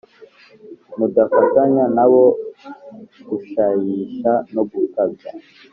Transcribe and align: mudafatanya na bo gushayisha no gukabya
mudafatanya 0.97 1.85
na 1.95 2.05
bo 2.11 2.23
gushayisha 3.29 4.31
no 4.53 4.63
gukabya 4.69 5.29